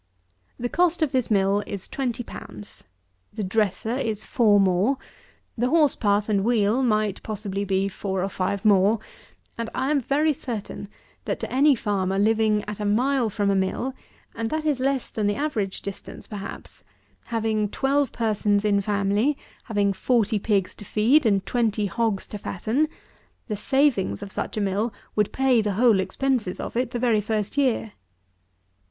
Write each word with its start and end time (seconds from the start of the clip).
96. 0.57 0.61
The 0.63 0.69
cost 0.75 1.01
of 1.03 1.11
this 1.11 1.29
mill 1.29 1.61
is 1.67 1.87
twenty 1.87 2.23
pounds. 2.23 2.85
The 3.33 3.43
dresser 3.43 3.95
is 3.97 4.25
four 4.25 4.59
more; 4.59 4.97
the 5.55 5.69
horse 5.69 5.95
path 5.95 6.27
and 6.27 6.43
wheel 6.43 6.81
might, 6.81 7.21
possibly, 7.21 7.63
be 7.65 7.87
four 7.87 8.23
or 8.23 8.29
five 8.29 8.65
more; 8.65 8.97
and, 9.59 9.69
I 9.75 9.91
am 9.91 10.01
very 10.01 10.33
certain, 10.33 10.89
that 11.25 11.39
to 11.41 11.53
any 11.53 11.75
farmer 11.75 12.17
living 12.17 12.63
at 12.67 12.79
a 12.79 12.83
mile 12.83 13.29
from 13.29 13.51
a 13.51 13.55
mill, 13.55 13.93
(and 14.33 14.49
that 14.49 14.65
is 14.65 14.79
less 14.79 15.11
than 15.11 15.27
the 15.27 15.35
average 15.35 15.83
distance 15.83 16.25
perhaps;) 16.25 16.83
having 17.25 17.69
twelve 17.69 18.11
persons 18.11 18.65
in 18.65 18.81
family, 18.81 19.37
having 19.65 19.93
forty 19.93 20.39
pigs 20.39 20.73
to 20.77 20.83
feed, 20.83 21.27
and 21.27 21.45
twenty 21.45 21.85
hogs 21.85 22.25
to 22.25 22.39
fatten, 22.39 22.87
the 23.47 23.55
savings 23.55 24.23
of 24.23 24.31
such 24.31 24.57
a 24.57 24.61
mill 24.61 24.91
would 25.15 25.31
pay 25.31 25.61
the 25.61 25.73
whole 25.73 25.99
expenses 25.99 26.59
of 26.59 26.75
it 26.75 26.89
the 26.89 26.97
very 26.97 27.21
first 27.21 27.55
year. 27.55 27.91